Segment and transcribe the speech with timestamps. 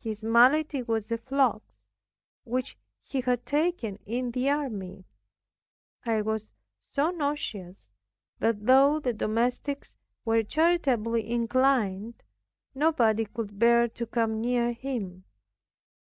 [0.00, 1.64] His malady was a flux,
[2.44, 5.06] which he had taken in the army.
[6.04, 6.44] It was
[6.90, 7.88] so nauseous,
[8.38, 9.96] that though the domestics
[10.26, 12.22] were charitably inclined,
[12.74, 15.24] nobody could bear to come near him.